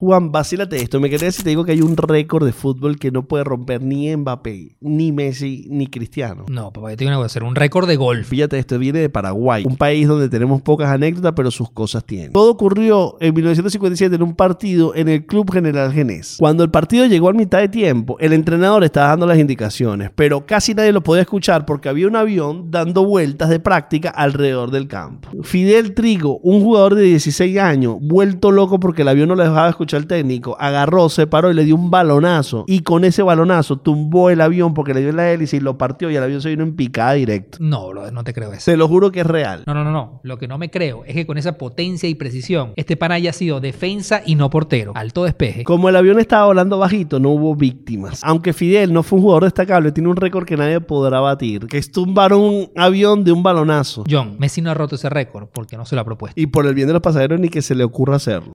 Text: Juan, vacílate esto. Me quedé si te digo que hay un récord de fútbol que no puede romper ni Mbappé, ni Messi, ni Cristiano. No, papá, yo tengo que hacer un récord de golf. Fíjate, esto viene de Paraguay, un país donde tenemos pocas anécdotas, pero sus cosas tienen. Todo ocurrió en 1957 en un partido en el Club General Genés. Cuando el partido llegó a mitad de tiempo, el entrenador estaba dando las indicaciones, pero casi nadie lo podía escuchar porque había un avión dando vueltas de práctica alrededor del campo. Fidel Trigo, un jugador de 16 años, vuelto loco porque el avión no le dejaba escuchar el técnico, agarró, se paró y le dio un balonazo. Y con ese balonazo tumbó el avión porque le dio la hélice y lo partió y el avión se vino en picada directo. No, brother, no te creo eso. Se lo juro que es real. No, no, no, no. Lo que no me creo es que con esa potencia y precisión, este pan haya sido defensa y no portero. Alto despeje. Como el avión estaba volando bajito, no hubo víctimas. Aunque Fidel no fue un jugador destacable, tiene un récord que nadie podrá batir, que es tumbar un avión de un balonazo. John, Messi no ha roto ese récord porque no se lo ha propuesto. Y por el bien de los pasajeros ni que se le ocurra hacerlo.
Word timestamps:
Juan, 0.00 0.30
vacílate 0.30 0.76
esto. 0.76 1.00
Me 1.00 1.10
quedé 1.10 1.32
si 1.32 1.42
te 1.42 1.48
digo 1.48 1.64
que 1.64 1.72
hay 1.72 1.82
un 1.82 1.96
récord 1.96 2.46
de 2.46 2.52
fútbol 2.52 3.00
que 3.00 3.10
no 3.10 3.26
puede 3.26 3.42
romper 3.42 3.82
ni 3.82 4.14
Mbappé, 4.14 4.76
ni 4.80 5.10
Messi, 5.10 5.66
ni 5.70 5.88
Cristiano. 5.88 6.44
No, 6.48 6.72
papá, 6.72 6.90
yo 6.90 6.96
tengo 6.96 7.18
que 7.18 7.26
hacer 7.26 7.42
un 7.42 7.56
récord 7.56 7.88
de 7.88 7.96
golf. 7.96 8.28
Fíjate, 8.28 8.60
esto 8.60 8.78
viene 8.78 9.00
de 9.00 9.08
Paraguay, 9.08 9.64
un 9.66 9.76
país 9.76 10.06
donde 10.06 10.28
tenemos 10.28 10.62
pocas 10.62 10.88
anécdotas, 10.88 11.32
pero 11.34 11.50
sus 11.50 11.72
cosas 11.72 12.04
tienen. 12.04 12.30
Todo 12.30 12.52
ocurrió 12.52 13.16
en 13.18 13.34
1957 13.34 14.14
en 14.14 14.22
un 14.22 14.36
partido 14.36 14.94
en 14.94 15.08
el 15.08 15.26
Club 15.26 15.50
General 15.50 15.92
Genés. 15.92 16.36
Cuando 16.38 16.62
el 16.62 16.70
partido 16.70 17.04
llegó 17.06 17.28
a 17.28 17.32
mitad 17.32 17.58
de 17.58 17.68
tiempo, 17.68 18.16
el 18.20 18.32
entrenador 18.32 18.84
estaba 18.84 19.08
dando 19.08 19.26
las 19.26 19.38
indicaciones, 19.38 20.12
pero 20.14 20.46
casi 20.46 20.74
nadie 20.74 20.92
lo 20.92 21.02
podía 21.02 21.22
escuchar 21.22 21.66
porque 21.66 21.88
había 21.88 22.06
un 22.06 22.14
avión 22.14 22.70
dando 22.70 23.04
vueltas 23.04 23.48
de 23.48 23.58
práctica 23.58 24.10
alrededor 24.10 24.70
del 24.70 24.86
campo. 24.86 25.28
Fidel 25.42 25.94
Trigo, 25.94 26.38
un 26.44 26.62
jugador 26.62 26.94
de 26.94 27.02
16 27.02 27.58
años, 27.58 27.96
vuelto 28.00 28.52
loco 28.52 28.78
porque 28.78 29.02
el 29.02 29.08
avión 29.08 29.28
no 29.28 29.34
le 29.34 29.42
dejaba 29.42 29.68
escuchar 29.68 29.87
el 29.96 30.06
técnico, 30.06 30.56
agarró, 30.58 31.08
se 31.08 31.26
paró 31.26 31.50
y 31.50 31.54
le 31.54 31.64
dio 31.64 31.74
un 31.74 31.90
balonazo. 31.90 32.64
Y 32.66 32.80
con 32.80 33.04
ese 33.04 33.22
balonazo 33.22 33.76
tumbó 33.78 34.30
el 34.30 34.40
avión 34.40 34.74
porque 34.74 34.94
le 34.94 35.00
dio 35.00 35.12
la 35.12 35.30
hélice 35.30 35.56
y 35.56 35.60
lo 35.60 35.78
partió 35.78 36.10
y 36.10 36.16
el 36.16 36.22
avión 36.22 36.40
se 36.40 36.50
vino 36.50 36.62
en 36.62 36.76
picada 36.76 37.12
directo. 37.12 37.58
No, 37.60 37.88
brother, 37.88 38.12
no 38.12 38.24
te 38.24 38.32
creo 38.32 38.52
eso. 38.52 38.62
Se 38.62 38.76
lo 38.76 38.88
juro 38.88 39.10
que 39.10 39.20
es 39.20 39.26
real. 39.26 39.64
No, 39.66 39.74
no, 39.74 39.84
no, 39.84 39.90
no. 39.90 40.20
Lo 40.22 40.38
que 40.38 40.48
no 40.48 40.58
me 40.58 40.70
creo 40.70 41.04
es 41.04 41.14
que 41.14 41.26
con 41.26 41.38
esa 41.38 41.58
potencia 41.58 42.08
y 42.08 42.14
precisión, 42.14 42.72
este 42.76 42.96
pan 42.96 43.12
haya 43.12 43.32
sido 43.32 43.60
defensa 43.60 44.22
y 44.24 44.34
no 44.34 44.50
portero. 44.50 44.92
Alto 44.94 45.24
despeje. 45.24 45.64
Como 45.64 45.88
el 45.88 45.96
avión 45.96 46.18
estaba 46.18 46.46
volando 46.46 46.78
bajito, 46.78 47.18
no 47.20 47.30
hubo 47.30 47.54
víctimas. 47.54 48.20
Aunque 48.24 48.52
Fidel 48.52 48.92
no 48.92 49.02
fue 49.02 49.18
un 49.18 49.22
jugador 49.22 49.44
destacable, 49.44 49.92
tiene 49.92 50.08
un 50.08 50.16
récord 50.16 50.44
que 50.44 50.56
nadie 50.56 50.80
podrá 50.80 51.20
batir, 51.20 51.66
que 51.66 51.78
es 51.78 51.90
tumbar 51.90 52.32
un 52.32 52.70
avión 52.76 53.24
de 53.24 53.32
un 53.32 53.42
balonazo. 53.42 54.04
John, 54.08 54.36
Messi 54.38 54.60
no 54.60 54.70
ha 54.70 54.74
roto 54.74 54.96
ese 54.96 55.08
récord 55.08 55.48
porque 55.52 55.76
no 55.76 55.84
se 55.84 55.94
lo 55.94 56.02
ha 56.02 56.04
propuesto. 56.04 56.40
Y 56.40 56.46
por 56.46 56.66
el 56.66 56.74
bien 56.74 56.86
de 56.86 56.92
los 56.92 57.02
pasajeros 57.02 57.40
ni 57.40 57.48
que 57.48 57.62
se 57.62 57.74
le 57.74 57.84
ocurra 57.84 58.16
hacerlo. 58.16 58.46